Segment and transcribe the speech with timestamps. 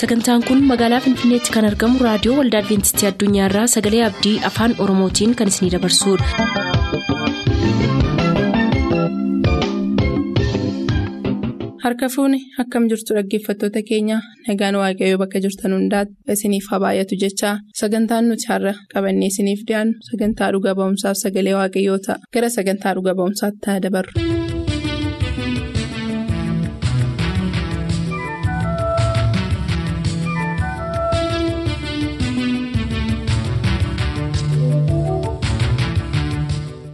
[0.00, 5.52] sagantaan kun magaalaa finfinneetti kan argamu raadiyoo waldaa adventistii addunyaarraa sagalee abdii afaan oromootiin kan
[5.54, 7.30] isinidabarsudha.
[11.84, 17.54] harka fuuni akkam jirtu dhaggeeffattoota keenya nagaan waaqayyoo bakka jirtan hundaati isiniif haa baay'atu jechaa
[17.80, 23.12] sagantaan nuti har'a qabannee isiniif dhiyaannu sagantaa dhuga ba'umsaaf sagalee waaqayyoo ta'a gara sagantaa dhuga
[23.20, 24.12] ba'umsaatti haa dabarru.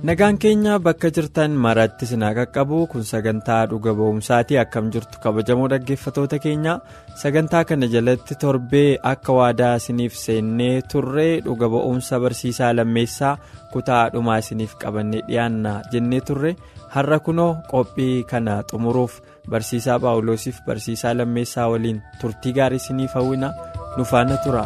[0.06, 6.38] Nagaan keenya bakka jirtan maratti sinaa qaqqabu kun sagantaa dhuga ba'umsaati akkam jirtu kabajamoo dhaggeeffatoota
[6.44, 6.74] keenya.
[7.22, 13.34] Sagantaa kana jalatti torbee akka waadaa isiniif seennee turree dhuga ba'umsa barsiisaa lammeessaa
[13.72, 16.56] kutaa dhumaa isiniif qabannee dhiyaanna jennee turre.
[16.94, 19.20] Har'a kunoo qophii kana xumuruuf
[19.50, 23.50] barsiisaa paawuloosiif barsiisaa lammeessaa waliin turtii gaarii isiniif hawwina.
[23.96, 24.64] Nu faana tura.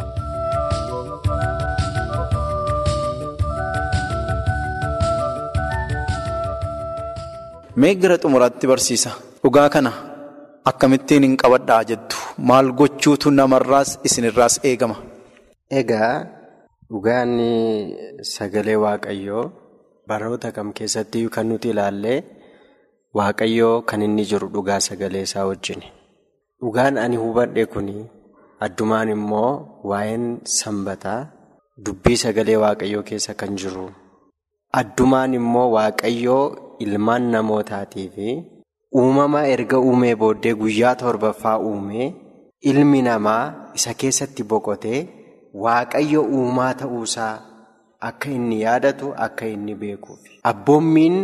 [7.81, 9.11] Mee gara xumuraatti barsiisa
[9.43, 9.91] dhugaa kana
[10.71, 12.17] akkamittiin hin qabadhaa jettu
[12.49, 14.95] maal gochuutu namarraas isinirraas eegama.
[15.79, 16.13] Egaa
[16.91, 17.31] dhugaan
[18.35, 19.43] sagalee waaqayyoo
[20.09, 22.17] baroota kam keessatti kan nuti ilaallee
[23.19, 25.81] waaqayyoo kan inni jiru dhugaa sagalee isaa wajjin.
[26.61, 27.87] Dhugaan ani hubadhe kun
[28.65, 29.51] addumaan immoo
[29.91, 30.25] waa'een
[30.59, 31.19] sanbataa
[31.85, 33.87] dubbii sagalee waaqayyoo keessa kan jiru.
[34.81, 36.45] Addumaan immoo waaqayyoo.
[36.85, 38.27] Ilmaan namootaatii fi
[39.01, 42.07] uumama erga uumee booddee guyyaa torbaffaa uumee
[42.71, 43.43] ilmi namaa
[43.79, 44.99] isa keessatti boqotee
[45.65, 47.33] waaqayyo uumaa ta'uusaa
[48.09, 50.19] akka inni yaadatu akka inni beekuuf.
[50.51, 51.15] Abboommiin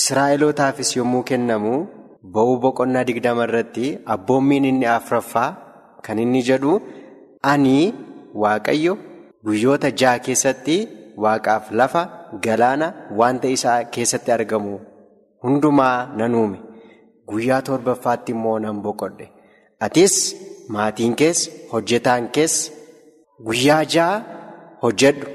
[0.00, 1.72] Israa'elootaafis yommuu kennamu
[2.34, 5.48] ba'uu boqonnaa digdama irratti abboommiin inni afraffaa
[6.06, 6.72] kan inni jedhu
[7.52, 7.76] ani
[8.44, 8.94] waaqayyo
[9.46, 10.76] guyyoota ja'a keessatti.
[11.24, 12.00] Waaqaaf lafa
[12.44, 12.86] galaana
[13.18, 14.72] wanta isaa keessatti argamu
[15.44, 16.58] hundumaa nan uume
[17.30, 19.26] guyyaa torbaffaatti immoo nan boqodhe.
[19.86, 20.14] Atis
[20.74, 22.72] maatiin keessa hojjetaan keessa
[23.46, 24.22] guyyaa ja'a
[24.82, 25.26] hojjedhu.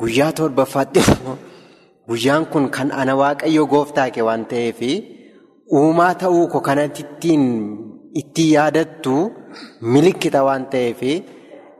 [0.00, 1.36] Guyyaa torbaffaatti immoo
[2.10, 4.80] guyyaan kun kan ana waaqayyo gooftaa kee waan ta'eef
[5.78, 7.02] uumaa ta'uu koo kanatti
[8.20, 9.14] ittiin yaadattu
[9.92, 11.00] milikkita waan ta'eef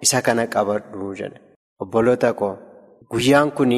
[0.05, 1.39] isa kana qabadhu jedhe.
[1.83, 2.55] Obboloota koo.
[3.11, 3.73] Guyyaan kun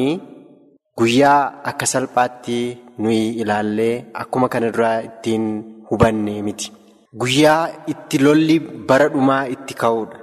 [0.97, 2.57] guyyaa akka salphaatti
[3.01, 5.45] nuyi ilaallee akkuma kana duraa ittiin
[5.89, 6.71] hubanne miti.
[7.19, 8.59] Guyyaa itti lolli
[8.89, 10.17] bara dhumaa itti ka'uudha.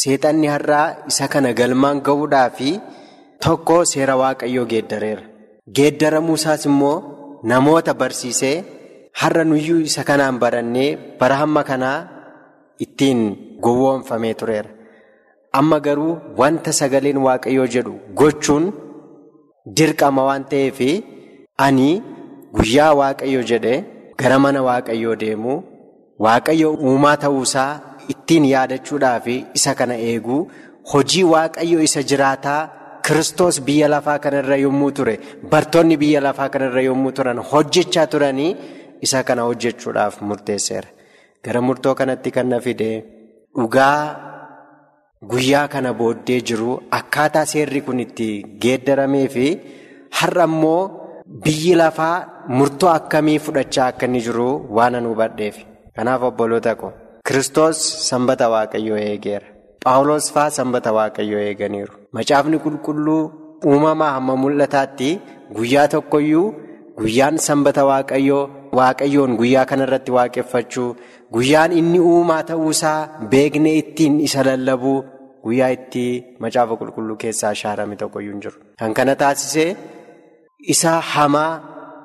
[0.00, 2.70] Seexanni har'aa isa kana galmaan ga'uudhaa fi
[3.44, 5.22] tokko seera waaqayyoo geeddareera.
[5.76, 6.96] Geeddaramuu isaas immoo
[7.50, 8.56] namoota barsiisee
[9.20, 10.90] har'a nuyyuu isa kanaan barannee
[11.20, 11.98] bara hamma kanaa
[12.84, 13.20] ittiin
[13.64, 14.70] gowwoomfamee tureera.
[15.58, 18.64] Amma garuu wanta sagaleen waaqayyoo jedhu gochuun
[19.76, 20.78] dirqama waan ta'eef
[21.66, 21.90] ani
[22.56, 23.74] guyyaa waaqayyo jedhe
[24.20, 25.54] gara mana waaqayyoo deemu
[26.26, 27.70] waaqayyo uumaa ta'uusaa
[28.14, 29.26] ittiin yaadachuudhaaf
[29.58, 30.40] isa kana eeguu
[30.92, 32.60] hojii waaqayyo isa jiraataa
[33.08, 35.14] Kiristoos biyya lafaa kanarra yommuu ture
[35.52, 38.50] bartoonni biyya lafaa kanarra yommuu turan hojjechaa turanii
[39.06, 40.88] isa kana hojjechuudhaaf murteesseera.
[41.44, 42.90] Gara murtoo kanatti kan na fide
[43.56, 44.00] dhugaa.
[45.30, 48.28] Guyyaa kana booddee jiru akkaataa seerri kun itti
[48.64, 49.46] geeddaramee fi
[50.20, 50.82] har'a immoo
[51.44, 52.16] biyyi lafaa
[52.58, 55.56] murtoo akkamii fudhachaa akka inni jiru waan nu hubadheef.
[55.96, 56.92] Kanaaf obboloota ko
[57.28, 57.78] Kiristoos
[58.08, 59.46] sanbata waaqayyoo eegeera.
[59.84, 61.92] Phaawulos fa'aa sanbata waaqayyoo eeganiiru.
[62.16, 63.20] Macaafni qulqulluu
[63.72, 65.10] uumamaa hamma mul'ataatti
[65.56, 66.46] guyyaa tokkoyyuu
[67.00, 68.42] guyyaan sanbata waaqayyoo
[68.78, 70.88] waaqayyoon guyyaa kanarratti waaqeffachuu.
[71.34, 75.04] Guyyaan inni uumaa ta'uusaa beeknee ittiin isa lallabuu
[75.44, 76.04] guyyaa itti
[76.46, 78.56] macaafa qulqulluu keessaa shaarame tokkoyyuu hin jiru.
[78.78, 79.70] Kan kana taasisee
[80.60, 81.60] isa hamaa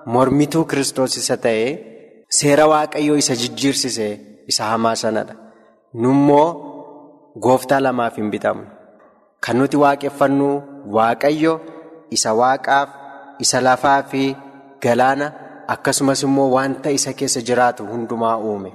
[0.05, 1.69] mormituu kiristoos isa ta'ee
[2.29, 4.07] seera waaqayyoo isa jijjiirsise
[4.47, 5.35] isa hamaa sanadha.
[5.93, 6.47] Nummoo
[7.45, 8.65] gooftaa lamaaf hin bitamnu.
[9.43, 10.49] Kan nuti waaqeffannu
[10.97, 11.53] waaqayyo
[12.15, 12.89] isa waaqaaf
[13.45, 14.35] isa lafaa fi
[14.83, 15.27] galaana
[15.75, 18.71] akkasumas immoo wanta isa keessa jiraatu hundumaa uume.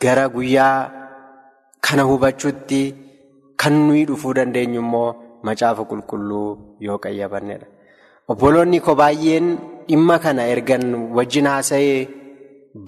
[0.00, 0.90] Gara guyyaa
[1.80, 2.82] kana hubachuutti
[3.62, 5.10] kan nuyi dhufuu dandeenyu immoo
[5.42, 6.48] macaafa qulqulluu
[6.80, 7.66] yoo qayyabannedha.
[8.32, 9.46] Obboloonni koo baay'een
[9.88, 10.84] dhimma kana ergan
[11.16, 11.98] wajjin haasa'ee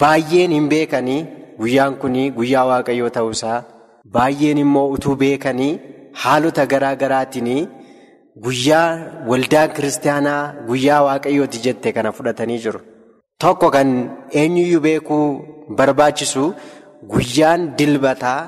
[0.02, 1.20] baay'een hin beekanii
[1.60, 3.58] guyyaan kun guyyaa waaqayyoo ta'uusaa
[4.16, 5.72] baay'een immoo utuu beekanii
[6.22, 7.50] haalota garaa garaatiin
[8.46, 8.88] guyyaa
[9.30, 10.40] waldaan kiristaanaa
[10.70, 12.80] guyyaa waaqayyooti jette kana fudhatanii jiru.
[13.42, 13.88] Tokko kan
[14.40, 15.24] eenyuyyuu beekuu
[15.78, 16.44] barbaachisu.
[17.12, 18.40] Guyyaan dilbataa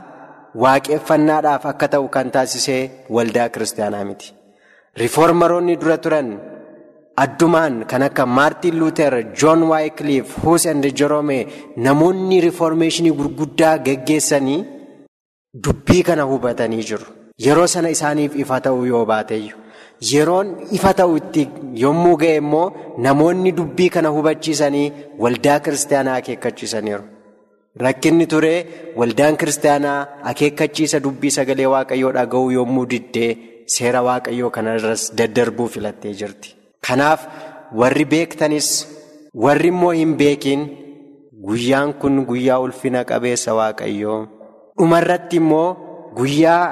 [0.63, 2.83] waaqeffannaadhaaf akka ta'u kan taasisee
[3.17, 4.33] waldaa kiristaanaa miti.
[5.01, 6.29] Rifoormaroonni dura turan
[7.23, 11.39] addumaan kan akka Maartiin Luuter, Joon Waayikiliif, Huus and Jeroome
[11.77, 14.59] namoonni rifoormeeshinii gurguddaa geggeessanii
[15.65, 17.07] dubbii kana hubatanii jiru.
[17.47, 19.57] Yeroo sana isaaniif ifa ta'uu yoo baateeyyu.
[20.13, 21.43] Yeroon ifa ta'u itti
[21.85, 22.67] yommuu ga'e immoo
[23.07, 24.93] namoonni dubbii kana hubachiisanii
[25.25, 27.05] waldaa kiristaanaa akeekkachiisaniiru.
[27.85, 28.53] Rakkinni ture
[29.01, 29.99] waldaan kiristaanaa
[30.33, 33.31] akeekkachiisa dubbii sagalee waaqayyoo dhaga'uu yommuu diddee
[33.77, 36.55] seera waaqayyoo kanarras daddarbuu filattee jirti.
[36.89, 37.21] Kanaaf
[37.81, 38.69] warri beektanis
[39.45, 40.61] warri immoo hin beekin
[41.49, 44.21] guyyaan kun guyyaa ulfina qabeessa waaqayyoo
[44.79, 45.69] dhumarratti immoo
[46.21, 46.67] guyyaa.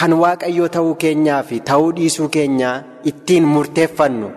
[0.00, 2.74] Kan waaqayyoo ta'uu keenyaa fi ta'uu dhiisuu keenyaa
[3.10, 4.28] ittiin murteeffannu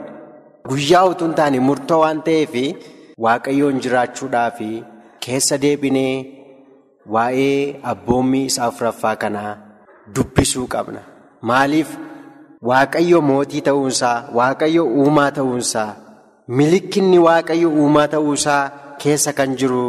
[0.69, 2.53] guyyaa utuu hin taane murtoo waan ta'eef
[3.25, 4.69] waaqayyoon jiraachuudhaa fi
[5.25, 6.15] keessa deebinee
[7.15, 9.53] waa'ee abboommii isaa afuraffaa kanaa
[10.15, 11.01] dubbisuu qabna.
[11.41, 11.89] Maaliif
[12.69, 15.89] waaqayyo mootii ta'uunsaa waaqayyo uumaa ta'uunsaa
[16.59, 18.61] milikinni waaqayyo uumaa ta'uusaa
[19.03, 19.83] keessa kan jiru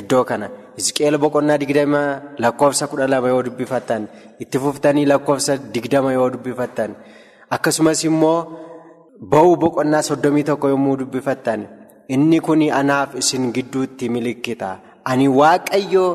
[0.00, 0.48] iddoo kana.
[0.76, 2.00] Hizqeel boqonnaa digdama
[2.42, 4.08] lakkoofsa kudha lama yoo dubbifattan
[4.42, 6.96] itti fuftanii lakkoofsa digdama yoo dubbifattan
[7.56, 8.38] akkasumas immoo
[9.32, 11.60] ba'uu boqonnaa soddomii tokko yommuu dubbifattan
[12.16, 14.70] inni kun anaaf isin gidduutti milikkita
[15.12, 16.06] ani waaqayyo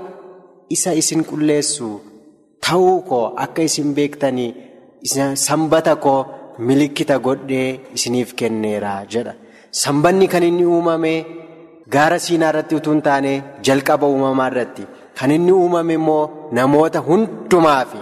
[0.76, 1.90] isa isin qulleessu
[2.68, 4.52] ta'uu koo akka isin beektanii
[5.04, 6.26] sanbata koo
[6.60, 9.34] milikkita godhee isiniif kenneera jedha
[9.72, 11.26] sanbanni kan inni uumame.
[11.94, 13.32] Gaara siinaa irratti utuu hin taane
[13.68, 14.84] jalqaba uumamaa irratti
[15.20, 17.98] kan inni uumame immoo namoota hundumaafi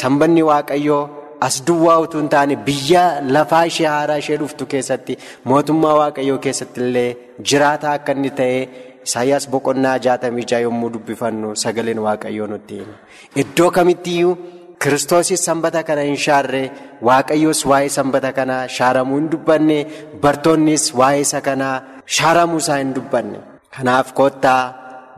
[0.00, 1.02] sanbanni waaqayyoo
[1.46, 3.04] as duwwaa utuu hin taane biyya
[3.36, 5.16] lafaa ishee haaraa ishee dhuftu keessatti
[5.52, 7.10] mootummaa waaqayyoo keessatti illee
[7.52, 8.58] jiraataa akka inni ta'e
[9.06, 12.94] Isaayyaas boqonnaa jaatamii jaha yommuu dubbifannu sagaleen waaqayyoo nutti hima.
[13.42, 14.36] Iddoo kamittiyyuu
[14.82, 16.62] kiristoosis sanbata kana hin shaarre
[17.08, 19.78] waaqayyoos waa'ee sanbata kanaa shaaramuu hin dubbanne
[20.22, 21.76] bartoonnis waa'ee isa kanaa.
[22.16, 23.38] Shaaramuu isaa hin dubbanne.
[23.76, 24.62] Kanaaf kottaa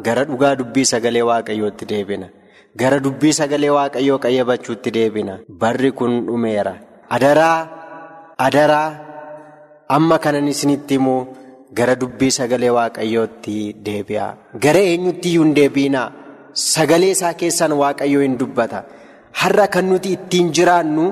[0.06, 2.26] gara dhugaa dubbii sagalee waaqayyootti deebina.
[2.80, 5.38] Gara dubbii sagalee waaqayyoo qayyabachuutti deebina.
[5.62, 6.74] Barri kun dhumeera.
[7.16, 7.58] Adaraa,
[8.46, 8.88] adaraa,
[9.96, 11.14] amma kanan isinitti himu
[11.78, 13.56] gara dubbii sagalee waaqayyootti
[13.86, 14.26] deebi'a.
[14.66, 16.08] Gara eenyutti iyyuu hin deebiinaa.
[16.66, 18.82] Sagalee isaa keessaan waaqayyoo hin dubbata.
[19.42, 21.06] Har'a kan nuti ittiin jiraannu.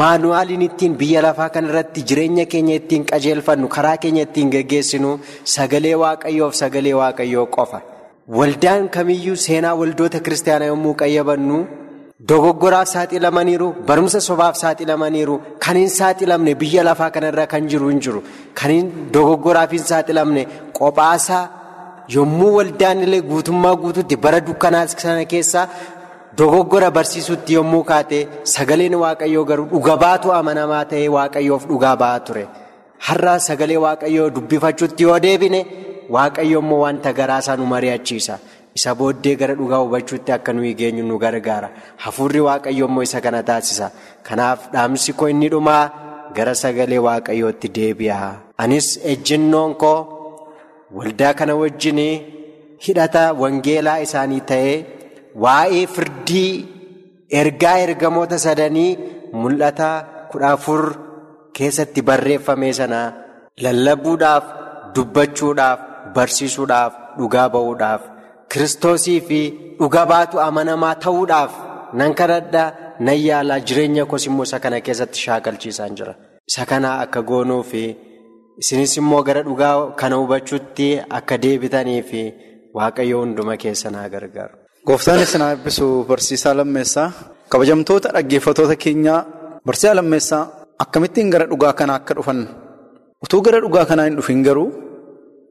[0.00, 5.10] maanuwaaliin ittiin biyya lafaa kanarratti jireenya keenya ittiin qajeelfannu karaa keenya ittiin geggeessinu
[5.54, 7.78] sagalee waaqayyoof sagalee waaqayyoo qofa.
[8.38, 11.58] Waldaan kamiyyuu seenaa waldoota kiristaanaa yommuu qayyabannu
[12.30, 15.34] dogoggoraaf saaxilamaniiru barumsa sobaaf saaxilamaniiru
[15.64, 18.20] kan hin saaxilamne biyya lafaa kanarra kan jiru hin jiru
[18.60, 18.86] kan hin
[19.16, 20.42] dogoggoraaf hin saaxilamne
[20.78, 21.42] qophaasaa
[22.16, 25.66] yommuu waldaan illee guutummaa guutuutti bara dukkanaa sana keessaa.
[26.36, 28.18] Dogoggora barsiisutti yommuu kaate
[28.54, 32.44] sagaleen waaqayyoo garuu dhuga baatu amanamaa ta'ee waaqayyoof dhugaa ba'aa ture.
[33.06, 35.60] Har'a sagalee waaqayyoo dubbifachuutti yoo deebine
[36.16, 38.38] waaqayyo immoo wanta garaasaa nu mari'achiisa.
[38.78, 41.68] Isa booddee gara dhugaa hubachuutti akka nuyi geenyu nu gargaara.
[42.06, 43.90] Hafuurri waaqayyo immoo isa kana taasisa.
[44.22, 45.84] Kanaaf dhaamsi koo inni dhumaa
[46.34, 48.32] gara sagalee waaqayyootti deebi'a.
[48.58, 49.98] Anis ejjennoon koo
[50.98, 52.00] waldaa kana wajjin
[52.88, 54.76] hidhata wangeelaa isaanii ta'ee.
[55.42, 56.52] Waa'ee firdii
[57.40, 58.90] ergaa ergamoota sadanii
[59.42, 59.88] mul'ata
[60.30, 60.82] kudha afur
[61.56, 63.00] keessatti barreeffame sana
[63.64, 64.44] lallabuudhaaf,
[64.94, 65.80] dubbachuudhaaf,
[66.14, 68.02] barsiisuudhaaf, dhugaa ba'uudhaaf,
[68.50, 69.40] kiristoosii fi
[69.80, 71.52] dhugaa baatu amanamaa ta'uudhaaf
[72.00, 72.64] nan kadhadha
[73.06, 76.14] nan yaalaa jireenya koos immoo isa kana keessatti shaakalchiisaan jira.
[76.50, 77.82] Isa kana akka goonuu fi
[78.62, 80.88] isinis immoo gara dhugaa kana hubachuutti
[81.18, 82.20] akka deebitanii fi
[82.78, 84.56] waaqayyo hunduma keessa naa gargaaru.
[84.86, 87.08] Gooftaan isin haa eebbisu barsiisaa lammeessaa.
[87.52, 89.20] Kabajamtoota dhaggeeffatoota keenyaa
[89.66, 90.42] barsiisaa lammeessaa
[90.84, 92.40] akkamittiin gara dhugaa kanaa akka dhufan?
[93.24, 94.68] Utuu gara dhugaa kanaa hin dhufin garuu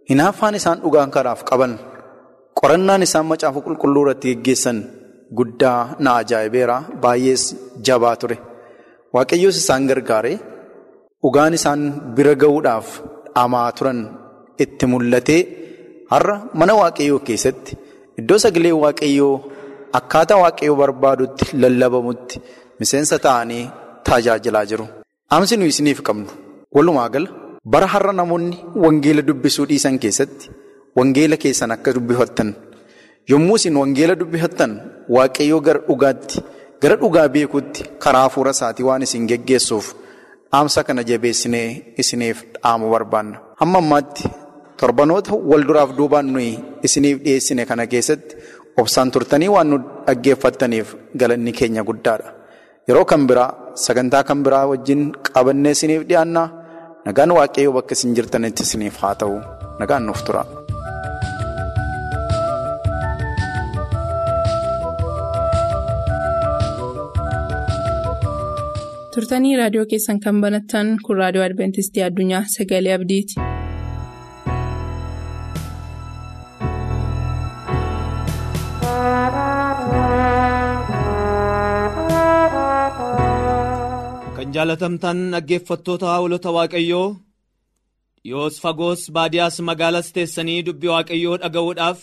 [0.10, 1.74] hinaaffaan isaan dhugaa kanaaf qaban
[2.60, 4.78] qorannaan isaan macaafa qulqulluu irratti geggeessan
[5.38, 6.78] guddaa na ajaa'ibeera.
[7.04, 7.44] Baay'ees
[7.88, 8.38] jabaa ture.
[9.16, 10.34] Waaqayyoos isaan gargaare
[11.24, 11.82] dhugaan isaan
[12.16, 12.88] bira ga'uudhaaf
[13.36, 14.00] dhamaa turan
[14.64, 15.42] itti mul'atee
[16.12, 17.72] har'a mana waaqayyoo keessatti.
[18.20, 19.36] Iddoo sagalee waaqayyoo
[20.00, 22.36] akkaataa waaqayyoo barbaadutti lallabamutti
[22.80, 23.64] miseensa ta'anii
[24.10, 24.86] tajaajilaa jiru.
[25.32, 26.28] Dhaamsi nuyi isiniif qabnu
[26.76, 27.30] walumaa gala
[27.74, 30.46] bara har'a namoonni wangeela dubbisuu dhiisan keessatti
[30.98, 32.50] wangeela keessan akka dubbifattan
[33.32, 34.72] yommuu isin wangeela dubbifattan
[35.16, 36.38] waaqayyoo gara dhugaatti
[36.82, 39.88] gara dhugaa beekuutti karaa hafuura isaatii waan isin geggeessuuf
[40.52, 41.68] dhaamsa kana jabeessinee
[42.02, 43.38] isiniif dhaamu barbaanna.
[43.62, 44.24] Hamma ammaatti.
[44.84, 46.52] Torbanoota wal duraaf duubaan nuyi
[46.88, 48.36] isiniif dhiyeessine kana keessatti
[48.84, 50.90] obsaan turtanii waan nu dhaggeeffattaniif
[51.22, 52.30] galanni keenya guddaadha.
[52.88, 53.50] Yeroo kan biraa
[53.86, 55.02] sagantaa kan biraa wajjin
[55.36, 56.48] qabannee isiniif dhiyaannaa
[57.08, 59.38] nagaan waaqayyoo bakka isin jirtanitti isiniif haa ta'u
[59.80, 60.44] nagaan nuuf tura.
[69.16, 73.53] turtanii raadiyoo keessan kan banattan kun raadiyoo adventistii addunyaa sagalee abdiiti.
[84.44, 87.08] Kan jaalatamtan dhaggeeffattoota hawlota waaqayyoo
[88.24, 92.00] dhiyoos fagoos baadiyaas magaalaas teessanii dubbii waaqayyoo dhaga'uudhaaf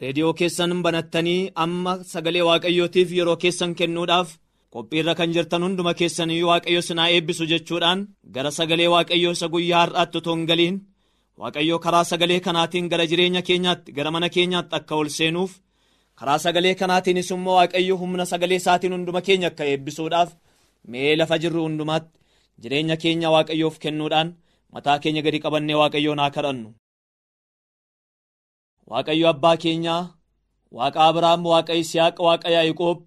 [0.00, 4.28] reediyoo keessan banattanii amma sagalee waaqayyootiif yeroo keessan kennuudhaaf.
[4.74, 8.00] qophiirra kan jirtan hunduma keessanii waaqayyo sinaa eebbisu jechuudhaan
[8.34, 10.76] gara sagalee waaqayyoo isa guyyaa har'aatti otoo hin galiin
[11.40, 15.52] waaqayyo karaa sagalee kanaatiin gara jireenya keenyaatti gara mana keenyaatti akka ol seenuuf
[16.18, 20.30] karaa sagalee kanaatiinis immoo waaqayyo humna sagalee isaatiin hunduma keenya akka eebbisuudhaaf
[20.90, 22.10] mee lafa jirru hundumaatti
[22.62, 24.28] jireenya keenya waaqayyoof kennuudhaan
[24.74, 26.68] mataa keenya gadi qabannee waaqayyoon haa kadhannu.
[28.90, 30.02] waaqayyo abbaa keenyaa
[30.76, 32.98] waaqa abiraam waaqa isiyaaq waaqa yaa'iqoob.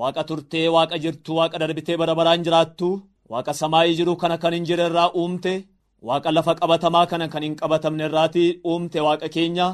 [0.00, 2.88] waaqa turtee waaqa jirtuu waaqa darbitee bara baraan jiraattu
[3.32, 5.54] waaqa samaayii jiru kana kan hin jirre irraa uumte
[6.08, 9.66] waaqa lafa qabatamaa kana kan hin qabatamne irraatii uumte waaqa keenya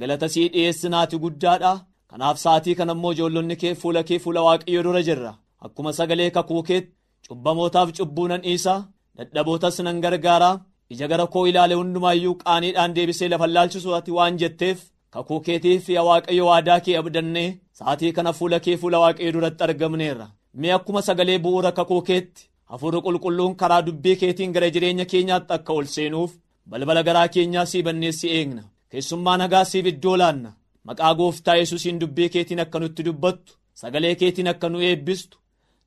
[0.00, 1.72] galata sii dhiyeessinaati guddaadha
[2.10, 5.32] kanaaf sa'aatii kana immoo ijoollonni kee fuula kee fuula waaqayyo dura jirra
[5.66, 6.92] akkuma sagalee kakuu keetti
[7.28, 8.74] cubbamootaaf cubbuu nan dhiisa
[9.16, 10.50] dadhabootas nan gargaara.
[10.92, 14.78] Ija gara koo ilaale hundumaayyuu qaaniidhaan deebisee lafa laalchisu ati waan jetteef
[15.14, 20.26] kakuu keetiif yaa waaqayyo waadaa kee abdannee sa'aatii kana fuula kee fuula waaqayyo duratti argamneerra.
[20.60, 25.72] Mee akkuma sagalee bu'uura kakuu keetti hafuurri qulqulluun karaa dubbii keetiin gara jireenya keenyaatti akka
[25.78, 26.32] ol seenuuf
[26.70, 28.62] balbala garaa keenyaa sii banneessi eegna.
[28.90, 30.50] Keessummaa nagaa siif iddoo laanna.
[30.86, 35.38] Maqaa gooftaa yesuusiin dubbii keetiin akka nutti dubbattu sagalee keetiin akka nu eebbistu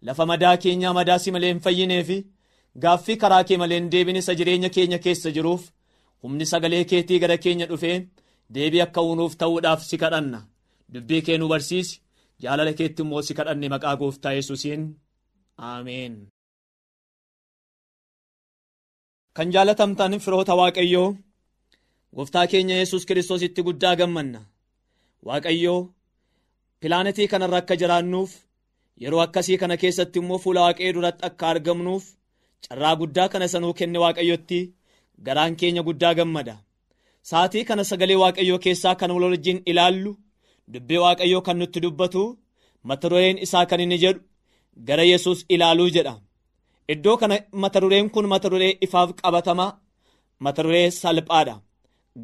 [0.08, 2.18] lafa madaa keenyaa madaa si malee hin fayyinee fi
[2.86, 5.64] gaaffii karaa kee malee hin deebine isa jireenya keenya keessa jiruuf
[6.24, 7.98] humni sagalee keetii gara keenya dhufee
[8.56, 10.40] deebii akka uunuuf ta'uudhaaf si kadhanna.
[10.94, 12.02] Dubbii kee nu barsiisi
[12.44, 14.84] jaalala keetti immoo si kadhanne maqaa gooftaa yesuusiin.
[15.58, 16.16] Ameen.
[19.36, 21.10] kan jaalatamtan firoota waaqayyoo
[22.16, 24.42] gooftaa keenya yesus kiristoositti guddaa gammanna.
[25.28, 25.80] Waaqayyoo
[26.80, 28.32] pilaanetii kanarra akka jiraannuuf
[29.02, 32.04] yeroo akkasii kana keessatti immoo fuula waaqayyoo duratti akka argamnuuf
[32.66, 34.60] carraa guddaa kana sanuu kenne waaqayyotti
[35.26, 36.56] garaan keenya guddaa gammada.
[37.30, 40.12] sa'aatii kana sagalee waaqayyoo keessaa kan wal wajjin ilaallu
[40.74, 42.22] dubbii waaqayyoo kan nutti dubbatu
[42.88, 44.22] mata dureen isaa kan inni jedhu
[44.88, 46.14] gara yesus ilaaluu jedha.
[46.94, 49.72] Iddoo kana mata dureen kun mata duree ifaaf qabatamaa
[50.46, 51.56] mata duree salphaadha.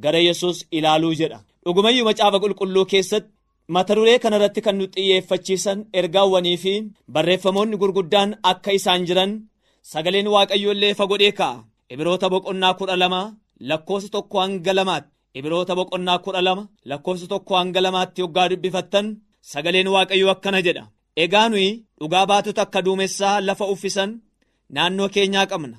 [0.03, 1.39] Gara yesus ilaaluu jedha.
[1.65, 3.29] Dhugumayyuu macaafa qulqulluu keessatti
[3.73, 6.73] mata duree kana irratti kan nu xiyyeeffachiisan ergaawwanii fi
[7.13, 9.31] barreeffamoonni gurguddaan akka isaan jiran
[9.91, 13.21] sagaleen waaqayyoo illee ifa godhee kaa'a ibiroota boqonnaa kudha lama
[13.69, 15.09] lakkoofsa tokko hanga lamaatti.
[15.37, 19.07] Ibiroota boqonnaa kudha lama lakkoofsa tokko hanga lamaatti yoggaa dubbifattan
[19.51, 20.83] sagaleen waaqayyoo akkana jedha.
[21.23, 21.69] Egaa nuyi
[21.99, 24.11] dhugaa baatota akka duumessaa lafa uffisan
[24.73, 25.77] naannoo keenyaa qabna.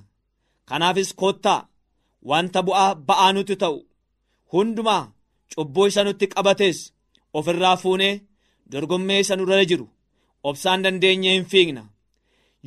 [0.68, 1.60] Kanaafis koottaa
[2.30, 3.78] wanta bu'aa ba'aa nuti ta'u.
[4.52, 5.04] Hundumaa
[5.52, 6.78] cubbuu isa nutti qabates
[7.38, 8.20] ofirraa fuunee
[8.72, 9.86] dorgommee isa nurra jiru.
[10.48, 11.82] Obsaan dandeenyee hin fiigna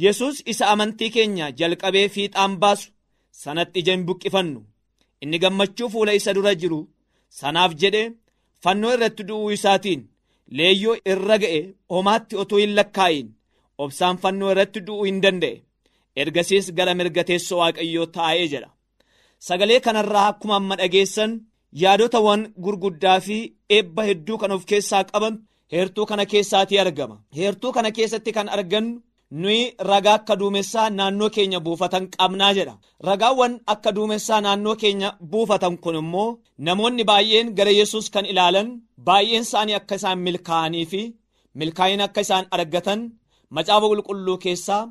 [0.03, 2.91] yesus isa amantii keenya jalqabee fiixaan baasu
[3.41, 4.62] sanatti ija hin buqqifannu.
[5.22, 6.80] Inni gammachuu fuula isa dura jiru
[7.39, 8.03] sanaaf jedhe
[8.63, 10.01] fannoo irratti du'uu isaatiin
[10.58, 11.62] leeyyoo irra ga'e
[11.94, 13.27] homaatti otuu hin lakkaa'in.
[13.84, 15.62] Obsaan fannoo irratti du'uu hin danda'e.
[16.22, 18.70] Ergasiis gara mirga teessoo waaqayyoo taa'ee jedha
[19.48, 21.32] sagalee kanarraa akkuma amma dhageessan
[21.83, 23.37] yaadotawwan gurguddaa fi
[23.77, 25.35] eebba hedduu kan of keessaa qaban
[25.73, 27.15] heertuu kana keessaatii argama.
[27.37, 29.01] Heertuu kana keessatti kan argannu
[29.41, 32.75] nuyi ragaa akka duumessaa naannoo keenya buufatan qabnaa jedha.
[33.07, 38.67] Ragaawwan akka duumessaa naannoo keenya buufatan kun immoo namoonni baay'een gara yesus kan ilaalan
[39.07, 41.01] baay'een isaanii akka isaan milkaa'anii fi
[41.59, 42.99] milkaa'ina akka isaan argatan
[43.55, 44.83] macaafa qulqulluu keessaa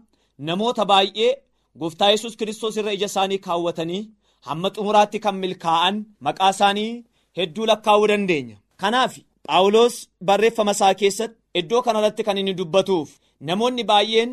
[0.46, 1.32] namoota baay'ee
[1.80, 4.02] gooftaa yesus kiristoos irra ija isaanii kaawwatanii
[4.46, 7.04] hamma xumuraatti kan milkaa'an maqaa isaanii
[7.38, 8.56] hedduu lakkaa'uu dandeenya.
[8.80, 9.12] Kanaaf
[9.46, 9.94] phaawulos
[10.26, 13.10] barreeffama isaa keessatti iddoo kanarratti kan inni dubbatuuf
[13.46, 14.32] namoonni baay'een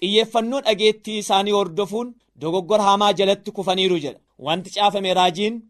[0.00, 4.20] xiyyeeffannoo dhageettii isaanii hordofuun dogoggora hamaa jalatti kufaniiru jedha.
[4.44, 5.60] Wanti caafame raajiin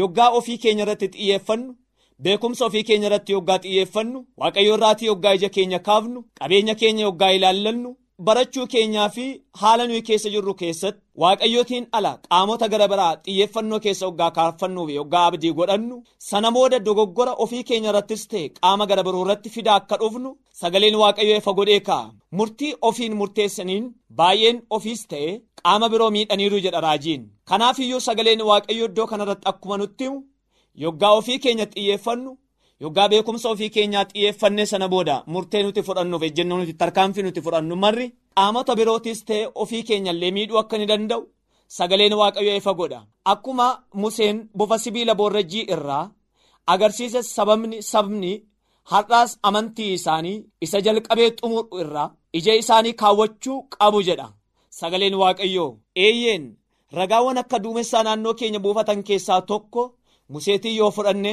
[0.00, 1.74] yoggaa ofii keenya irratti xiyyeeffannu
[2.22, 7.30] beekumsa ofii keenya irratti yoggaa xiyyeeffannu waaqayyo irraatii yoggaa ija keenya kaafnu qabeenya keenya yoggaa
[7.36, 7.90] ilaallannu
[8.26, 9.24] barachuu keenyaa fi
[9.60, 14.96] haala nuyi keessa jirru keessatti waaqayyootiin ala qaamota gara biraa xiyyeeffannoo keessa hoggaa kaafannuu fi
[15.00, 15.96] hoggaa abdii godhannu
[16.28, 20.96] sana booda dogoggora ofii keenya irrattis ta'e qaama gara biroo irratti fidaa akka dhufnu sagaleen
[21.02, 23.84] waaqayyoo ifa godhee kaa'a murtii ofiin murteessaniin
[24.20, 25.30] baay'een ofiis ta'e
[25.62, 27.22] qaama biroo miidhaniiru jedha raajiin.
[27.48, 30.18] Kanaaf iyyuu sagaleen waaqayyoo iddoo kanarratti akkuma nutti himu
[30.84, 32.30] yoggaa ofii keenya xiyyeeffannu
[32.82, 37.76] yoggaa beekumsa ofii keenyaa xiyyeeffannee sana booda murtee nuti fudhannuuf ejjennoo nuti tarkaanfii nuti fudhannu
[37.84, 41.22] marri qaamota birootis ta'e ofii keenyallee miidhuu akka ni danda'u
[41.76, 43.00] sagaleen waaqayyoo ifa godha.
[43.32, 43.66] Akkuma
[44.00, 46.04] museen bofa sibiila boorrajjii irraa
[46.72, 48.32] agarsiise sababni sabni
[48.90, 52.08] har'aas amantii isaanii isa jalqabee xumuru irraa
[52.38, 54.28] ija isaanii kaawwachuu qabu jedha.
[54.78, 55.70] Sagaleen waaqayyoo
[56.04, 56.44] eeyyeen
[56.98, 59.82] ragaawwan akka duumessaa naannoo keenya buufatan keessaa tokko
[60.32, 61.32] museetii yoo fudhanne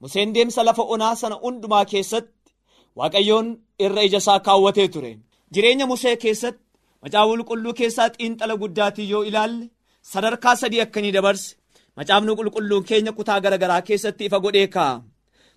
[0.00, 2.52] museen deemsa lafa onaa sana hundumaa keessatti
[2.98, 3.46] waaqayyoon
[3.84, 5.12] irra ija isaa kaawwatee ture.
[5.54, 6.62] Jireenya musee keessatti
[7.02, 9.70] macaafa qulqulluu keessaa xiinxala guddaatii yoo ilaalle
[10.12, 11.48] sadarkaa sadii akkanii dabarse.
[11.96, 15.02] Macaafni qulqulluun keenya kutaa garaagaraa keessatti ifa godhee kaa'a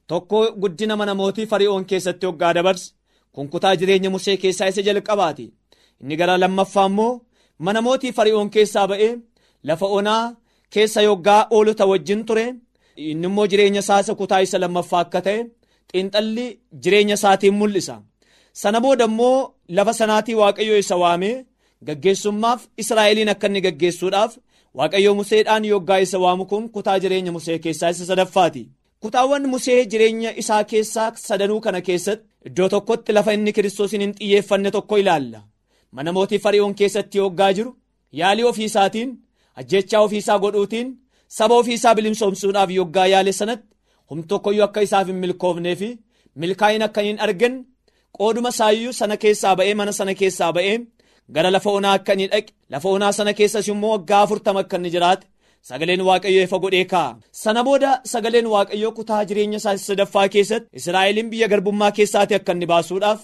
[0.09, 2.93] tokko guddina mana mootii fari'oon keessatti hoggaa dabarse.
[3.33, 5.45] Kun kutaa jireenya musee keessaa isa jalqabaati.
[6.01, 7.21] Inni gara lammaffaa immoo
[7.65, 9.11] mana mootii fari'oon keessaa ba'ee
[9.67, 10.23] lafa onaa
[10.73, 12.45] keessa yoggaa oolota wajjin ture
[12.95, 15.39] inni immoo jireenya isaa isa kutaa isa lammaffaa akka ta'e
[15.91, 16.45] xiinxalli
[16.83, 17.95] jireenya isaatiin mul'isa.
[18.61, 21.35] Sana booda immoo lafa sanaatii waaqayyoo isa waamee
[21.87, 24.31] gaggeessummaaf israa'eliin akka inni gaggeessuudhaaf
[24.79, 28.63] waaqayyoo museedhaan yoggaa isa waamu kun kutaa jireenya musee keessaa isa sadaffaati.
[29.01, 34.71] Kutaawwan musee jireenya isaa keessaa sadanuu kana keessatti iddoo tokkotti lafa inni kiristoosiin hin xiyyeeffanne
[34.75, 35.39] tokko ilaalla.
[35.91, 37.71] Mana mootii fari'oon keessatti yoggaa jiru
[38.19, 39.09] yaalii ofiisaatiin
[39.61, 40.93] ajjechaa ofiisaa godhuutiin
[41.37, 43.67] saba ofiisaa bilimsoomsuudhaaf yoggaa yaale sanatti
[44.09, 45.89] hum tokkoyyuu akka isaaf hin milkoofnee fi
[46.43, 47.55] milkaa'in akka hin argan
[48.17, 50.77] qooduma saayyuu sana keessaa ba'ee mana sana keessaa ba'ee
[51.35, 54.89] gara lafa onaa akka inni dhaqe lafa onaa sana keessas immoo waggaa afurtama akka inni
[54.95, 55.25] jiraate.
[55.69, 57.11] Sagaleen waaqayyoo ifa godhee kaa'a
[57.43, 62.67] sana booda sagaleen waaqayyoo kutaa jireenya isaa sadaffaa keessatti israa'eliin biyya garbummaa keessaati akka inni
[62.71, 63.19] baasuudhaaf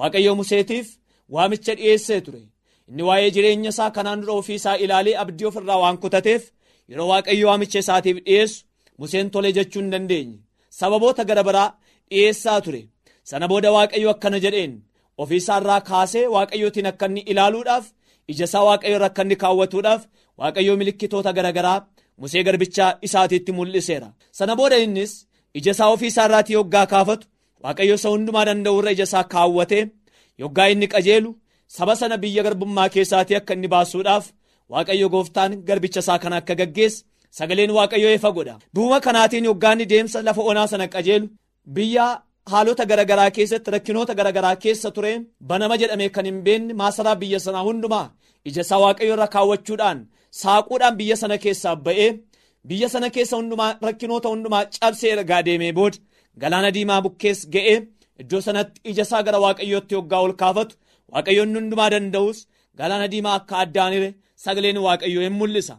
[0.00, 0.86] waaqayyoo museetiif
[1.34, 2.42] waamicha dhiyeessee ture.
[2.90, 6.42] Inni waa'ee jireenya isaa kanaan dura ofii isaa ilaalee abdii ofirraa waan kutateef
[6.90, 8.64] yeroo waaqayyo waamicha isaatiif dhiyeessu?
[8.98, 10.38] Museen tole jechuu hin dandeenye.
[10.78, 11.68] Sababoota gara biraa
[12.10, 12.82] dhiyeessaa ture.
[13.30, 14.72] Sana booda waaqayyo akkana jedheen.
[15.22, 17.84] Ofiisaarraa kaasee waaqayyootiin akka inni ilaaluudhaaf
[18.32, 20.02] ija isaa waaqayyo irra akka inni kaawwatuudhaaf
[20.40, 21.78] waaqayyo milikkitoota garaagaraa
[22.20, 24.08] musee garbichaa isaatiitti mul'iseera.
[24.38, 25.12] Sana booda innis
[25.58, 27.26] ija isaa ofiisaarraatii yoggaa kaafatu
[27.64, 29.84] waaqayyo isa hundumaa danda'u irra ija isaa kaawwatee
[30.42, 31.30] yoggaa inni qajeelu
[31.76, 34.24] saba sana biyya garbummaa keessaatii akka inni baasuudhaaf
[34.72, 37.04] waaqayyo gooftaan garbicha isaa kana akka gaggeesse
[37.38, 38.54] sagaleen waaqayyo ifa godha.
[38.74, 41.26] Duuma kanaatiin yoggaanni deemsa lafa onaa sana qajeelu
[41.76, 42.06] biyya
[42.52, 45.12] haalota garaagaraa keessatti rakkinoota garaagaraa keessa ture
[45.48, 48.06] banama jedhamee kan hin beekne maasaraa biyya sanaa hundumaa
[48.48, 49.98] ija isaa waaqayyo irra kaawwachuudhaan
[50.42, 52.08] saaquudhaan biyya sana keessaa ba'ee
[52.68, 55.98] biyya sana keessa hundumaa rakkinoota hundumaa cabsee ergaa deemee booda
[56.42, 57.76] galaana diimaa bukkees ga'ee
[58.22, 60.74] iddoo sanatti ija isaa gara waaqayyootti yoggaa ol kaafatu
[61.14, 62.38] waaqayyoon hundumaa danda'us
[62.80, 64.10] galaana diimaa akka addaanire
[64.44, 65.74] sagaleen waaqayyoo hin mul'isa.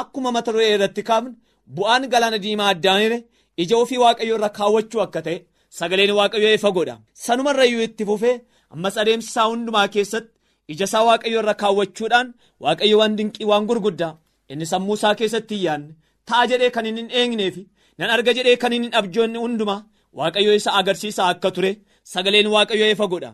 [0.00, 1.34] Akkuma mata duree irratti kaafne
[1.76, 3.18] bu'aan galaana diimaa addaanire
[3.62, 5.36] ija ofii waaqayyoo irra kaawwachuu akka ta'e
[5.78, 6.96] sagaleen waaqayyoo ifa godha.
[7.24, 8.36] Sanumarrayyuu itti fufee
[8.74, 10.32] ammas adeemsa isaa hundumaa keessatti
[10.72, 12.28] ija isaa waaqayyoo irra kaawwachuudhaan
[12.64, 14.12] waaqayyo waan dinqii waan gurguddaa
[14.52, 15.92] inni sammuu isaa keessatti yaadne
[16.28, 17.62] ta'a jedhee kan hin eegneefi
[17.98, 19.80] nan arga jedhee kan hin abjoonne hundumaa
[20.18, 21.72] waaqayyo isa agarsiisaa akka ture
[22.12, 23.30] sagaleen waaqayyoo ifa godha.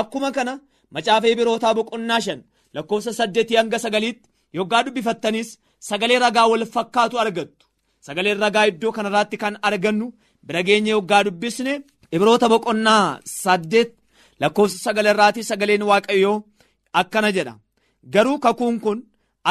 [0.00, 0.54] Akkuma kana
[0.94, 2.40] macaafee birootaa boqonnaa shan
[2.78, 5.50] lakkoofsa saddeetii hanga sagaliitti yoggaa dubbifattanis
[5.88, 7.66] sagalee ragaa wal fakkaatu argattu.
[8.06, 10.06] Sagaleen ragaa iddoo kanarraatti kan argannu
[10.46, 11.74] bira geenye yoggaa dubbisne
[12.14, 13.90] ibroota boqonnaa saddeet
[14.40, 16.36] lakkoofsa sagalarraatii sagaleen waaqayyoo
[17.00, 17.54] akkana jedha.
[18.12, 18.98] Garuu kakuun kun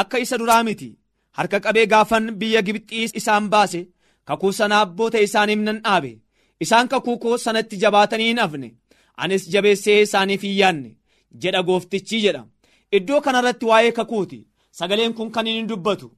[0.00, 0.96] akka isa duraa miti.
[1.36, 3.80] Harka qabee gaafan biyya gibxii isaan baase
[4.28, 6.12] kakuu sana abboota isaaniif nan dhaabe.
[6.64, 8.68] Isaan kakuu koo sanatti jabaatanii hin hafne.
[9.22, 10.90] Anis jabeessee isaaniif hin yaanne
[11.42, 12.42] jedha gooftichi jedha
[12.96, 14.38] iddoo kanarratti waa'ee kakuuti.
[14.78, 16.08] Sagaleen kun kan inni dubbatu.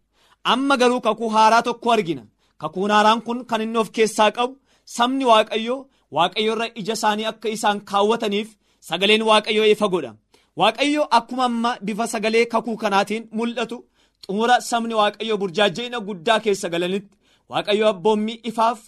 [0.52, 2.24] Amma garuu kakuu haaraa tokko argina.
[2.60, 4.54] Kakuun haaraan kun kan inni of keessaa qabu
[4.96, 8.48] sabni waaqayyoo waaqayyo irra ija isaanii akka isaan kaawwataniif
[8.88, 10.12] sagaleen waaqayyoo ifa godha.
[10.60, 13.76] Waaqayyo akkuma amma bifa sagalee kakuu kanaatiin mul'atu
[14.24, 17.16] xumura sabni waaqayyoo burjaaja'ina guddaa keessa galanitti.
[17.50, 18.78] Waaqayyo abboommii ifaaf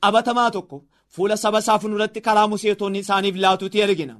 [0.00, 0.76] qabatamaa tokko
[1.14, 4.14] fuula saba isaa fuulduratti karaa museetonni isaaniif laatuuti argina.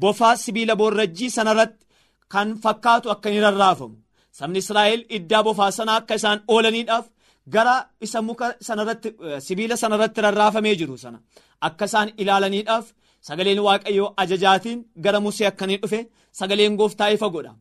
[0.00, 1.86] Bofaa sibiila boorrajjii sanarratti
[2.32, 3.96] kan fakkaatu akka hin rarraafamu.
[4.38, 7.06] Sabni israa'el iddaa bofaa sana akka isaan oolaniidhaaf
[7.54, 9.08] gara isa muka sanarratti
[9.46, 11.18] sibiila sanarratti rarraafamee jiru sana
[11.68, 12.84] akka isaan ilaalaniidhaaf
[13.28, 16.00] sagaleen waaqayyoo ajajaatiin gara musee akkanii dhufe
[16.40, 17.52] sagaleen gooftaa ifa godha.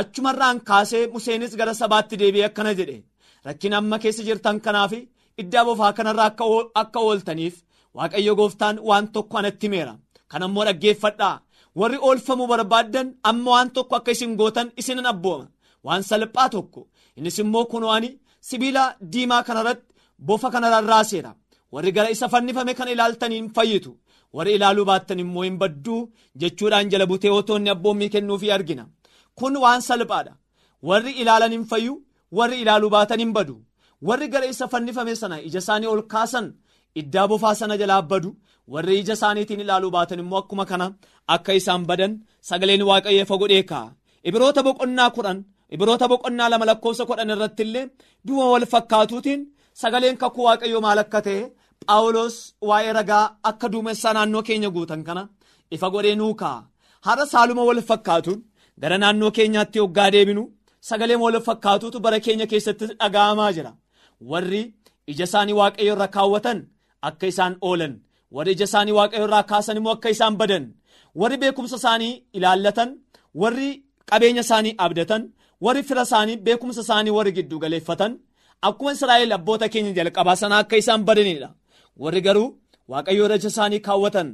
[0.00, 2.96] Achumarraan kaasee museenis gara sabaatti deebi'ee akkana jedhe
[3.46, 4.92] rakkina amma keessa jirtan kanaaf
[5.42, 6.30] iddaa bofaa kanarraa
[6.82, 7.54] akka ooltaniif
[7.96, 9.94] waaqayyo gooftaan waan tokko anatti himeera.
[10.30, 11.40] Kan ammoo dhaggeeffadhaa
[11.80, 15.46] warri oolfamuu barbaaddan amma waan tokko akka isin gootan isinan abbooma.
[15.86, 16.80] Waan salphaa tokko.
[17.16, 18.08] Innis immoo kunooni
[18.48, 19.92] sibiila diimaa kanarratti
[20.26, 21.32] bofa kanarraan raaseera
[21.72, 23.92] warri gara isa fannifame kan ilaaltaniin fayyitu.
[24.36, 26.00] Warri ilaaluu baattan immoo hin badduu
[26.40, 28.84] jechuudhaan jala butee otoonni abboommii kennuufii argina.
[29.38, 30.32] Kun waan salphaadha.
[30.88, 31.94] Warri ilaalan hin fayyu
[32.38, 33.56] warri ilaaluu baatan hin badu.
[34.08, 36.46] Warri gara isa fannifame sana ija isaanii ol kaasan
[37.00, 38.30] iddaa bofaa sana jalaa badu
[38.72, 40.86] warri ija isaaniitiin ilaaluu baatan immoo akkuma kana
[41.34, 42.12] akka isaan badan
[42.48, 43.94] sagaleen waaqayyo ifa godhee kaa'a
[44.28, 45.38] ibiroota boqonnaa kudhan
[45.74, 47.84] ibiroota boqonnaa lama lakkoofsa kudhan irratti illee
[48.26, 49.40] du'a wal fakkaatuutiin
[49.82, 51.40] sagaleen kakuu waaqayyoo maal akka ta'e
[51.86, 52.34] phaawulos
[52.68, 55.22] waa'ee ragaa akka duumessaa naannoo keenya guutan kana
[55.74, 56.60] ifa godhee nuu kaa'a
[57.06, 58.40] har'a saaluma wal fakkaatuun
[58.82, 60.42] gara naannoo keenyaatti hoggaa deebinu
[60.88, 63.72] sagaleen wal fakkaatuutu bara keenya keessatti dhaga'amaa jira.
[64.30, 64.62] Warri
[65.10, 66.58] ija isaanii waaqayyo irra kaawwatan
[67.08, 67.94] akka isaan oolan
[68.34, 70.64] warri ija isaanii waaqayyo irraa kaasan immoo akka isaan badan
[71.20, 72.90] warri beekumsa isaanii ilaallatan
[73.42, 73.68] warri
[74.10, 75.22] qabeenya isaanii abdatan
[75.64, 78.12] warri fira isaanii beekumsa isaanii warri giddu galeeffatan
[78.68, 81.48] akkuma israa'el abboota keenya jalqabaa sana akka isaan badanidha
[82.02, 82.48] warri garuu
[82.92, 84.28] waaqayyo irra ija isaanii kaawwatan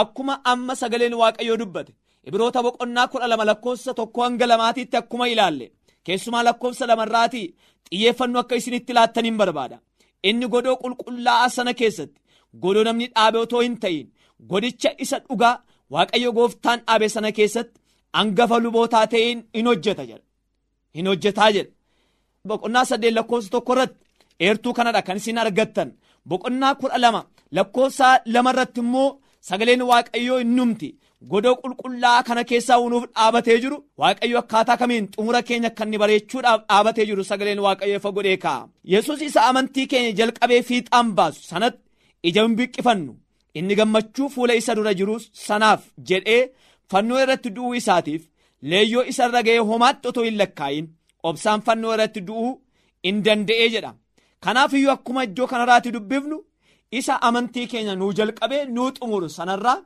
[0.00, 1.92] akkuma amma sagaleen waaqayyoo dubbate
[2.28, 5.66] ibiroota boqonnaa kudha lama lakkoofsa tokko hanga lamaatiitti akkuma ilaalle
[6.06, 7.46] keessumaa lakkoofsa lamarraatii
[7.88, 9.76] xiyyeeffannoo akka isinitti laattaniin barbaada
[10.28, 12.18] inni godoo qulqullaa'aa sana keessatti
[12.62, 14.06] godoo namni dhaabe otoo hin ta'in
[14.50, 15.54] godicha isa dhugaa
[15.94, 17.80] waaqayyo gooftaan dhaabe sana keessatti
[18.18, 20.22] hangafa lubootaa ta'een hin hojjeta jedha.
[20.96, 21.72] Hin hojjetaa jedha.
[22.48, 23.98] Boqonnaa saddeet lakkoofsa tokko irratti
[24.46, 25.88] eertuu kanadha kan isin argattan.
[26.28, 27.22] Boqonnaa kudha lama
[27.56, 29.08] lakkoofsa lama irratti immoo
[29.48, 30.88] sagaleen waaqayyoo hin numti
[31.30, 36.60] godoo qulqullaa'aa kana keessaa unuuf dhaabatee jiru waaqayyo akkaataa kamiin xumura keenya kan inni bareechuudhaaf
[36.68, 41.80] dhaabatee jiru sagaleen waaqayyo ifa godhee kaa'a yesus isa amantii keenya jalqabee fiixaan baasu sanatti
[42.28, 43.12] ija hin biqqifannu.
[43.58, 46.42] Inni gammachuu fuula isa dura jiru sanaaf jedhee
[46.90, 48.22] fannoo irratti du'uu isaatiif
[48.70, 50.86] leeyyoo isa irra ga'ee homaatti otoo hin lakkaa'in
[51.28, 52.50] obsaan fannoo irratti du'uu
[53.06, 53.92] hin danda'ee jedha.
[54.44, 56.36] Kanaaf iyyuu akkuma iddoo kanarraatti dubbifnu
[56.98, 59.78] isa amantii keenya nuu jalqabee nuu xumuru sanarraa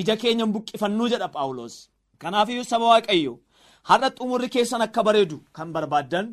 [0.00, 1.74] ija keenya buqqifannuu jedha phaawulos.
[2.22, 3.34] Kanaaf iyyuu saba waaqayyo
[3.88, 6.26] har'a xumurri keessan akka bareedu kan barbaaddan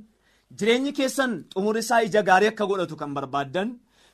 [0.57, 3.69] jireenyi keessan xumurri isaa ija gaarii akka godhatu kan barbaaddan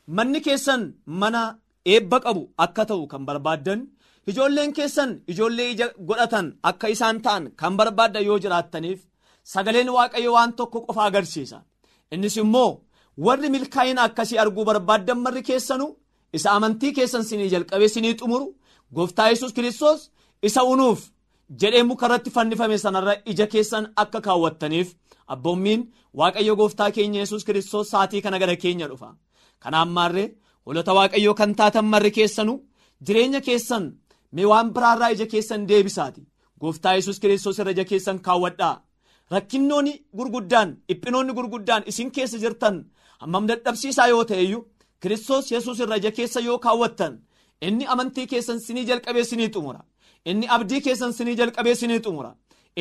[0.07, 0.81] manni keessan
[1.21, 1.43] mana
[1.93, 3.79] eebba qabu akka ta'u kan barbaaddan
[4.29, 8.99] ijoolleen keessan ijoollee ija godhatan akka isaan ta'an kan barbaaddan yoo jiraattaniif
[9.53, 11.57] sagaleen waaqayyo waan tokko qofa agarsiisa.
[12.13, 12.71] Innis immoo
[13.25, 15.87] warri milkaa'ina akkasii arguu barbaaddan marri keessanu
[16.37, 18.47] isa amantii keessan sinii jalqabee sinii xumuru
[18.95, 20.01] gooftaa yesus kiristoos
[20.47, 20.99] isa unuuf
[21.61, 24.87] jedhee mukarratti fannifame sanarra ija keessan akka kaawwattaniif
[25.33, 25.81] abboommiin
[26.19, 29.09] waaqayyo gooftaa keenya yesus kiristoos saatii kana gara keenya dhufa
[29.65, 30.27] kanaan maarree
[30.65, 32.53] holota waaqayyoo kan taatan marri keessanu
[33.05, 33.85] jireenya keessan
[34.35, 36.21] mee waan biraarraa ija keessan deebisaati.
[36.61, 38.75] Gooftaa yesus kiristoos irra ija keessan kaawwadhaa.
[39.31, 42.75] Rakkinnoonni gurguddaan dhiphinoonni gurguddaan isin keessa jirtan
[43.21, 44.63] hammam dadhabsiisaa yoo ta'eyyuu
[45.01, 47.13] kiristoos yesus irra ija keessa yoo kaawwattan
[47.67, 49.81] inni amantii keessan sinii jalqabee sinii xumura.
[50.29, 52.31] Inni abdii keessan sinii jalqabee sinii xumura.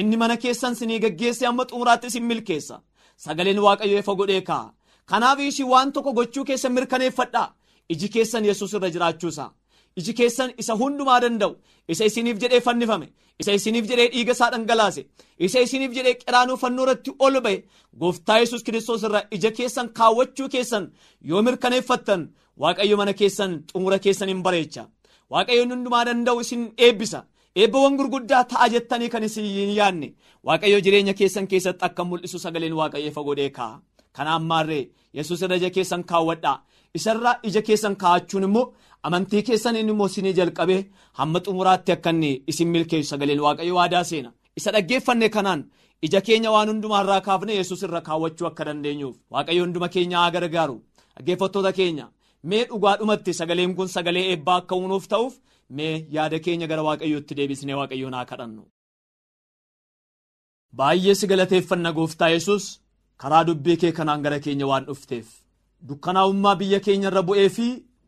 [0.00, 2.76] Inni mana keessan sinii geggeessee amma xumuraatti isin milkeessa.
[3.16, 4.72] Sagaleen waaqayyo ifa godhee kaa'a
[5.10, 7.48] kanaaf ishii waan tokko gochuu keessan mirkaneeffadhaa
[7.92, 9.50] iji keessan yesus irra jiraachuusaa
[9.96, 11.54] iji keessan isa hundumaa danda'u.
[11.88, 13.06] Isa isiniif jedhee fannifame.
[13.40, 15.02] Isa isiniif jedhee dhiiga isaa dhangalaase.
[15.38, 17.58] Isa isiniif jedhee qiraanuu fannoo irratti ol ba'e.
[18.00, 20.88] Gooftaa yesus kiristoos irra ija keessan kaawwachuu keessan
[21.30, 22.22] yoo mirkaneeffattan
[22.62, 24.84] waaqayyo mana keessan xumura keessan hin bareecha.
[25.30, 27.24] Waaqayyoon hundumaa danda'u isin eebbisa.
[27.56, 30.08] Eebbawwan gurguddaa ta'a jettanii kan isin hin yaanne.
[30.46, 33.50] Waaqayyo jireenya keessan keessatti akka mul'isu sagaleen waaqayyo ifa godhee
[34.16, 34.84] kaa'a kanaan maarree
[35.18, 36.56] yesus irra ija keessan kaawwadhaa.
[36.98, 38.72] Isarra ija keessan kaa'achuun immoo
[39.02, 40.80] amantii keessan immoo isinii jalqabee
[41.18, 43.08] hamma xumuraatti akka inni isin milkeessu.
[43.10, 44.30] Sagaleen waaqayyo waadaa seena.
[44.58, 45.64] Isa dhaggeeffanne kanaan
[46.02, 49.16] ija keenya waan hundumaarraa kaafne yesus irra kaawwachuu akka dandeenyuuf.
[49.32, 50.76] Waaqayyo hunduma keenya haa gargaaru.
[51.16, 52.06] Dhaggeeffattoota keenya
[52.48, 55.34] mee dhugaadhumatti sagaleen kun sagalee eebbaa akka uunuuf ta'uuf
[55.76, 58.62] mee yaada keenya gara waaqayyootti deebisnee waaqayyoon haa kadhannu.
[60.78, 62.64] baay'ee si galateeffanna gooftaa yesus
[63.22, 65.26] karaa dubbii kee kanaan gara keenya waan dhufteef.
[65.88, 67.66] Dukkanaa'ummaa biyya keenya irra bu'ee fi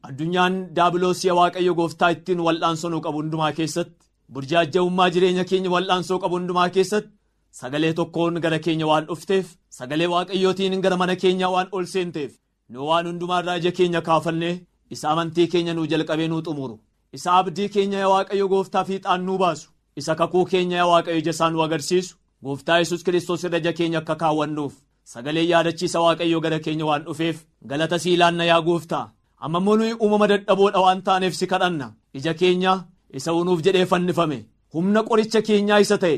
[0.09, 6.39] addunyaan daabiloosii waaqayyo gooftaa ittiin wal'aansoo nu qabu hundumaa keessatti burjaaja'ummaa jireenya keenya wal'aansoo qabu
[6.39, 7.13] hundumaa keessatti
[7.61, 9.47] sagalee tokkoon gara keenya waan dhufteef
[9.79, 12.33] sagalee waaqayyootiin gara mana keenyaa waan ol seenteef
[12.71, 14.55] nu waan hundumaarraa ija keenya kaafannee
[14.97, 16.77] isa amantii keenya nuu jalqabee nuu xumuru.
[17.17, 19.69] Isa abdii keenya waaqayyo gooftaa fiixaan nuu baasu.
[20.01, 22.17] Isa kakuu keenya waaqayyo ija isaa nu agarsiisu.
[22.45, 24.75] Gooftaa yesus kiristoos irra ija keenya akka kaawwannuuf
[25.13, 27.37] sagalee yaadachiisa waaqayyo gara keenya waan dhufeef
[27.71, 29.05] galata sii laanna yaa gooftaa
[29.45, 31.87] amma nuyi uumama dadhaboodha waan taaneef si kadhanna.
[32.19, 32.73] Ija keenya
[33.19, 34.39] isa unuuf jedhee fannifame.
[34.75, 36.17] Humna qoricha keenyaa isa ta'e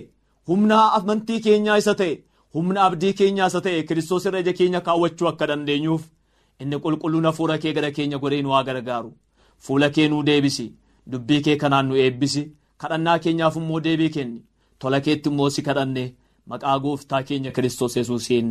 [0.48, 2.14] humna amantii keenyaa isa ta'e
[2.54, 6.02] humna abdii keenyaa isa ta'e kiristoos irra ija keenya kaawwachuu akka dandeenyuuf
[6.60, 9.10] inni qulqulluun hafuura kee gara keenya godhee nu haa gargaaru.
[9.64, 10.66] Fuula kee nuu deebisi
[11.12, 12.42] dubbii kee kanaan nu eebbisi
[12.80, 14.42] kadhannaa keenyaaf immoo deebii kenni
[14.78, 16.04] tola keetti immoo si kadhanne
[16.50, 18.50] maqaa gooftaa keenya kiristoos yesuusiin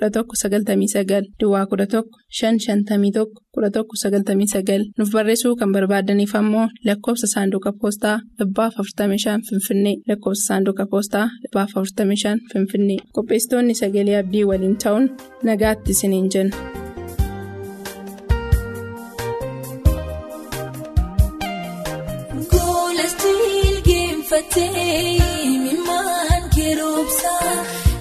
[0.00, 2.02] 11 99 Duwwaa 11
[2.40, 3.26] 551
[3.56, 10.86] 11 99 nuuf barreessuu kan barbaadaniif ammoo lakkoofsa saanduqa poostaa dhibbaaf 45 Finfinnee lakkoofsa saanduqa
[10.92, 12.98] poostaa dhibbaaf 45 Finfinnee.
[13.14, 15.10] Qopheessitoonni sagalee abdii waliin ta'uun
[15.42, 16.56] nagaatti isiniin jenna.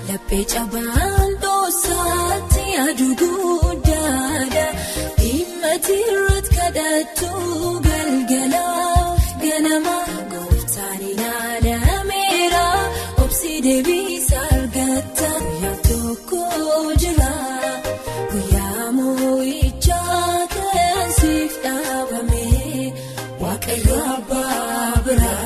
[0.08, 1.13] Laphee cabaan
[2.86, 4.66] aduu guddaadha.
[5.20, 7.32] Dhimmati irratti kadhattu
[7.88, 8.66] galgala
[9.44, 9.98] ganama
[10.34, 12.66] gooftaan ilaalameera.
[13.24, 16.42] Obsi deebisa argata guyyaa tokko
[17.04, 17.32] jira.
[18.32, 22.46] Guyyaa moo'ichaa kan siif dhaabame
[23.44, 25.42] waaqayyo abbaa biraa.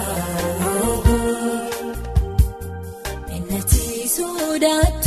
[4.18, 5.07] sodaatu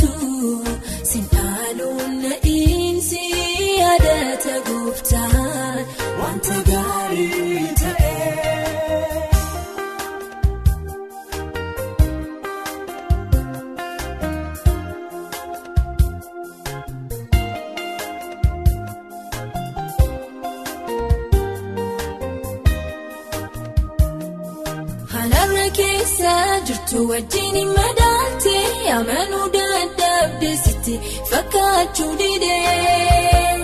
[25.21, 26.31] Halarra keessa
[26.67, 28.53] jirtu wajjin madaalte
[28.97, 30.93] amanuu dadhabde sitti
[31.31, 33.55] fakkaachuu didee.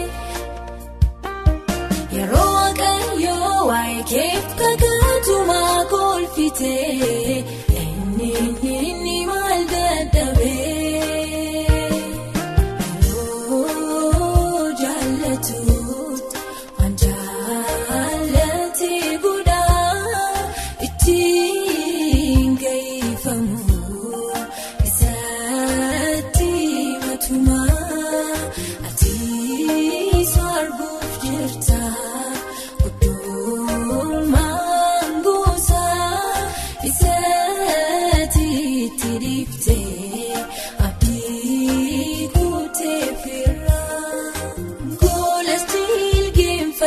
[2.17, 6.73] Yeroo waaqayyoo waa'ee keef kakatumaa kolfite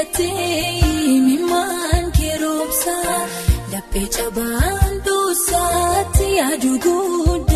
[0.00, 3.18] geeffattee mimaan keroobsaa
[3.72, 7.49] laphee cabaan dhoosaatti aduu guddaadha.